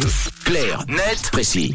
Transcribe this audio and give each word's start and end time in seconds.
2022. 0.00 0.30
Clair, 0.44 0.84
net, 0.88 1.30
précis. 1.32 1.74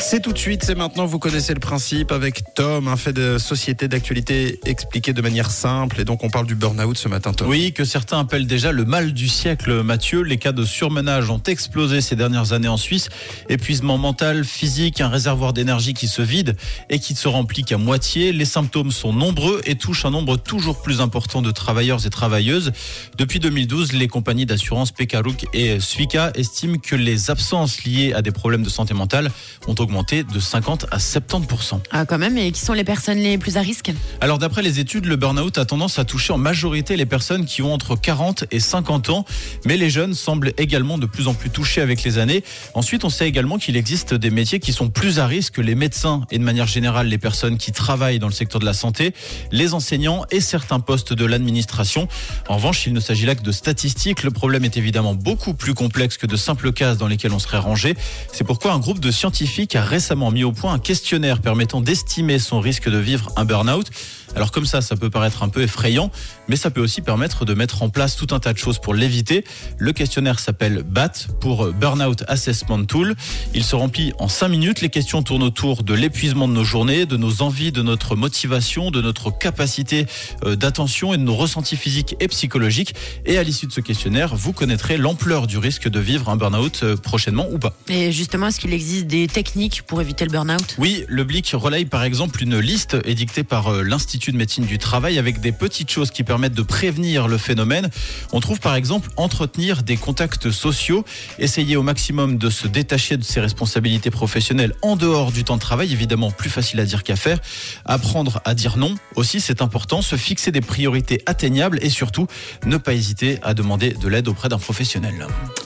C'est 0.00 0.22
tout 0.22 0.32
de 0.32 0.38
suite, 0.38 0.64
c'est 0.64 0.74
maintenant, 0.74 1.04
vous 1.04 1.18
connaissez 1.18 1.52
le 1.52 1.60
principe 1.60 2.10
avec 2.10 2.42
Tom, 2.54 2.88
un 2.88 2.96
fait 2.96 3.12
de 3.12 3.36
société 3.36 3.86
d'actualité 3.86 4.58
expliqué 4.64 5.12
de 5.12 5.20
manière 5.20 5.50
simple. 5.50 6.00
Et 6.00 6.04
donc 6.04 6.24
on 6.24 6.30
parle 6.30 6.46
du 6.46 6.54
burn-out 6.54 6.96
ce 6.96 7.06
matin, 7.06 7.32
Tom. 7.32 7.48
Oui, 7.48 7.72
que 7.72 7.84
certains 7.84 8.18
appellent 8.18 8.46
déjà 8.46 8.72
le 8.72 8.84
mal 8.84 9.12
du 9.12 9.28
siècle, 9.28 9.82
Mathieu. 9.82 10.22
Les 10.22 10.38
cas 10.38 10.52
de 10.52 10.64
surmenage 10.64 11.30
ont 11.30 11.42
explosé 11.46 12.00
ces 12.00 12.16
dernières 12.16 12.52
années 12.54 12.66
en 12.66 12.78
Suisse. 12.78 13.08
Épuisement 13.48 13.98
mental, 13.98 14.44
physique, 14.44 15.00
un 15.00 15.08
réservoir 15.08 15.52
d'énergie 15.52 15.94
qui 15.94 16.08
se 16.08 16.22
vide 16.22 16.56
et 16.88 16.98
qui 16.98 17.12
ne 17.12 17.18
se 17.18 17.28
remplit 17.28 17.62
qu'à 17.62 17.78
moitié. 17.78 18.32
Les 18.32 18.46
symptômes 18.46 18.90
sont 18.90 19.12
nombreux 19.12 19.60
et 19.64 19.76
touchent 19.76 20.06
un 20.06 20.10
nombre 20.10 20.38
toujours 20.38 20.82
plus 20.82 21.02
important 21.02 21.40
de 21.40 21.50
travailleurs 21.50 22.04
et 22.04 22.10
travailleuses. 22.10 22.72
Depuis 23.16 23.38
2012, 23.38 23.92
les 23.92 24.08
compagnies 24.08 24.46
d'assurance 24.46 24.92
Pekaruk 24.92 25.46
et 25.52 25.78
Svika 25.78 26.32
estiment 26.34 26.78
que 26.78 26.96
les 26.96 27.30
absences 27.30 27.84
liées 27.84 28.12
à 28.14 28.22
des 28.22 28.32
problèmes 28.32 28.62
de 28.62 28.70
santé 28.70 28.94
mentale 28.94 29.30
ont 29.68 29.74
augmenté 29.78 29.89
de 29.90 30.40
50 30.40 30.86
à 30.92 30.98
70 30.98 31.74
Ah, 31.90 32.06
quand 32.06 32.18
même. 32.18 32.38
Et 32.38 32.52
qui 32.52 32.60
sont 32.60 32.72
les 32.72 32.84
personnes 32.84 33.18
les 33.18 33.38
plus 33.38 33.56
à 33.56 33.60
risque? 33.60 33.92
Alors, 34.20 34.38
d'après 34.38 34.62
les 34.62 34.78
études, 34.78 35.06
le 35.06 35.16
burn-out 35.16 35.58
a 35.58 35.64
tendance 35.64 35.98
à 35.98 36.04
toucher 36.04 36.32
en 36.32 36.38
majorité 36.38 36.96
les 36.96 37.06
personnes 37.06 37.44
qui 37.44 37.60
ont 37.62 37.72
entre 37.74 37.96
40 37.96 38.44
et 38.52 38.60
50 38.60 39.10
ans. 39.10 39.24
Mais 39.66 39.76
les 39.76 39.90
jeunes 39.90 40.14
semblent 40.14 40.52
également 40.58 40.96
de 40.96 41.06
plus 41.06 41.26
en 41.26 41.34
plus 41.34 41.50
touchés 41.50 41.80
avec 41.80 42.04
les 42.04 42.18
années. 42.18 42.44
Ensuite, 42.74 43.04
on 43.04 43.10
sait 43.10 43.28
également 43.28 43.58
qu'il 43.58 43.76
existe 43.76 44.14
des 44.14 44.30
métiers 44.30 44.60
qui 44.60 44.72
sont 44.72 44.90
plus 44.90 45.18
à 45.18 45.26
risque 45.26 45.54
que 45.54 45.60
les 45.60 45.74
médecins 45.74 46.22
et 46.30 46.38
de 46.38 46.44
manière 46.44 46.68
générale 46.68 47.08
les 47.08 47.18
personnes 47.18 47.58
qui 47.58 47.72
travaillent 47.72 48.20
dans 48.20 48.28
le 48.28 48.32
secteur 48.32 48.60
de 48.60 48.66
la 48.66 48.74
santé, 48.74 49.12
les 49.50 49.74
enseignants 49.74 50.24
et 50.30 50.40
certains 50.40 50.80
postes 50.80 51.12
de 51.12 51.24
l'administration. 51.24 52.06
En 52.48 52.56
revanche, 52.56 52.86
il 52.86 52.92
ne 52.92 53.00
s'agit 53.00 53.26
là 53.26 53.34
que 53.34 53.42
de 53.42 53.52
statistiques. 53.52 54.22
Le 54.22 54.30
problème 54.30 54.64
est 54.64 54.76
évidemment 54.76 55.14
beaucoup 55.14 55.52
plus 55.54 55.74
complexe 55.74 56.16
que 56.16 56.26
de 56.26 56.36
simples 56.36 56.72
cases 56.72 56.96
dans 56.96 57.08
lesquelles 57.08 57.32
on 57.32 57.38
serait 57.40 57.58
rangé. 57.58 57.96
C'est 58.32 58.44
pourquoi 58.44 58.72
un 58.72 58.78
groupe 58.78 59.00
de 59.00 59.10
scientifiques 59.10 59.74
a 59.76 59.79
récemment 59.84 60.30
mis 60.30 60.44
au 60.44 60.52
point 60.52 60.72
un 60.72 60.78
questionnaire 60.78 61.40
permettant 61.40 61.80
d'estimer 61.80 62.38
son 62.38 62.60
risque 62.60 62.88
de 62.88 62.98
vivre 62.98 63.30
un 63.36 63.44
burn-out. 63.44 63.90
Alors 64.36 64.50
comme 64.52 64.66
ça, 64.66 64.80
ça 64.80 64.96
peut 64.96 65.10
paraître 65.10 65.42
un 65.42 65.48
peu 65.48 65.62
effrayant, 65.62 66.10
mais 66.48 66.56
ça 66.56 66.70
peut 66.70 66.80
aussi 66.80 67.00
permettre 67.00 67.44
de 67.44 67.54
mettre 67.54 67.82
en 67.82 67.88
place 67.88 68.16
tout 68.16 68.28
un 68.34 68.40
tas 68.40 68.52
de 68.52 68.58
choses 68.58 68.78
pour 68.78 68.94
l'éviter. 68.94 69.44
Le 69.78 69.92
questionnaire 69.92 70.38
s'appelle 70.38 70.82
BAT 70.82 71.12
pour 71.40 71.72
Burnout 71.72 72.24
Assessment 72.28 72.84
Tool. 72.84 73.14
Il 73.54 73.64
se 73.64 73.76
remplit 73.76 74.12
en 74.18 74.28
5 74.28 74.48
minutes. 74.48 74.80
Les 74.80 74.88
questions 74.88 75.22
tournent 75.22 75.42
autour 75.42 75.82
de 75.82 75.94
l'épuisement 75.94 76.48
de 76.48 76.52
nos 76.52 76.64
journées, 76.64 77.06
de 77.06 77.16
nos 77.16 77.42
envies, 77.42 77.72
de 77.72 77.82
notre 77.82 78.16
motivation, 78.16 78.90
de 78.90 79.00
notre 79.00 79.36
capacité 79.36 80.06
euh, 80.44 80.56
d'attention 80.56 81.12
et 81.14 81.18
de 81.18 81.22
nos 81.22 81.34
ressentis 81.34 81.76
physiques 81.76 82.16
et 82.20 82.28
psychologiques. 82.28 82.94
Et 83.26 83.38
à 83.38 83.42
l'issue 83.42 83.66
de 83.66 83.72
ce 83.72 83.80
questionnaire, 83.80 84.34
vous 84.34 84.52
connaîtrez 84.52 84.96
l'ampleur 84.96 85.46
du 85.46 85.58
risque 85.58 85.88
de 85.88 86.00
vivre 86.00 86.28
un 86.28 86.36
burn-out 86.36 86.80
euh, 86.82 86.96
prochainement 86.96 87.46
ou 87.50 87.58
pas. 87.58 87.74
Et 87.88 88.12
justement, 88.12 88.48
est-ce 88.48 88.60
qu'il 88.60 88.72
existe 88.72 89.06
des 89.06 89.26
techniques 89.26 89.82
pour 89.82 90.00
éviter 90.00 90.24
le 90.24 90.30
burn-out? 90.30 90.76
Oui, 90.78 91.04
le 91.08 91.24
BLIC 91.24 91.50
relaye 91.54 91.84
par 91.84 92.04
exemple 92.04 92.42
une 92.42 92.58
liste 92.58 92.96
édictée 93.04 93.44
par 93.44 93.68
euh, 93.68 93.82
l'Institut 94.20 94.32
de 94.32 94.36
médecine 94.36 94.66
du 94.66 94.76
travail 94.76 95.18
avec 95.18 95.40
des 95.40 95.50
petites 95.50 95.90
choses 95.90 96.10
qui 96.10 96.24
permettent 96.24 96.52
de 96.52 96.60
prévenir 96.60 97.26
le 97.26 97.38
phénomène. 97.38 97.88
On 98.32 98.40
trouve 98.40 98.60
par 98.60 98.74
exemple 98.74 99.08
entretenir 99.16 99.82
des 99.82 99.96
contacts 99.96 100.50
sociaux, 100.50 101.06
essayer 101.38 101.74
au 101.76 101.82
maximum 101.82 102.36
de 102.36 102.50
se 102.50 102.68
détacher 102.68 103.16
de 103.16 103.24
ses 103.24 103.40
responsabilités 103.40 104.10
professionnelles 104.10 104.74
en 104.82 104.96
dehors 104.96 105.32
du 105.32 105.42
temps 105.42 105.54
de 105.54 105.60
travail, 105.62 105.90
évidemment 105.94 106.30
plus 106.30 106.50
facile 106.50 106.80
à 106.80 106.84
dire 106.84 107.02
qu'à 107.02 107.16
faire. 107.16 107.38
Apprendre 107.86 108.42
à 108.44 108.52
dire 108.54 108.76
non 108.76 108.94
aussi, 109.14 109.40
c'est 109.40 109.62
important, 109.62 110.02
se 110.02 110.16
fixer 110.16 110.52
des 110.52 110.60
priorités 110.60 111.22
atteignables 111.24 111.78
et 111.80 111.88
surtout 111.88 112.26
ne 112.66 112.76
pas 112.76 112.92
hésiter 112.92 113.38
à 113.40 113.54
demander 113.54 113.94
de 113.94 114.06
l'aide 114.06 114.28
auprès 114.28 114.50
d'un 114.50 114.58
professionnel. 114.58 115.14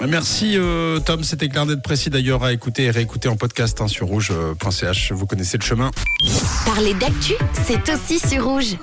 Merci 0.07 0.53
euh, 0.55 1.01
Tom, 1.01 1.25
c'était 1.25 1.49
clair 1.49 1.67
d'être 1.67 1.83
précis 1.83 2.09
d'ailleurs 2.09 2.45
à 2.45 2.53
écouter 2.53 2.85
et 2.85 2.91
réécouter 2.93 3.29
en 3.29 3.35
podcast 3.35 3.81
hein, 3.81 3.89
sur 3.89 4.07
rouge.ch. 4.07 5.11
Vous 5.11 5.27
connaissez 5.27 5.59
le 5.59 5.65
chemin. 5.65 5.91
Parler 6.65 6.95
d'actu, 6.95 7.35
c'est 7.67 7.93
aussi 7.93 8.21
sur 8.21 8.44
rouge. 8.45 8.77